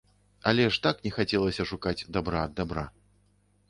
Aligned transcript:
Але 0.51 0.65
ж 0.77 0.81
так 0.85 1.05
не 1.09 1.13
хацелася 1.19 1.69
шукаць 1.75 1.97
дабра 2.19 2.39
ад 2.49 2.61
дабра. 2.63 2.91